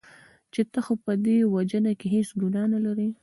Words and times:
چې 0.53 0.61
ته 0.71 0.79
خو 0.85 0.93
په 1.03 1.13
دې 1.25 1.37
وژنه 1.53 1.91
کې 1.99 2.07
هېڅ 2.15 2.29
ګناه 2.41 2.67
نه 2.73 2.79
لرې. 2.85 3.09